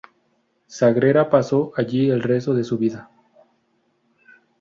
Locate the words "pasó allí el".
1.29-2.23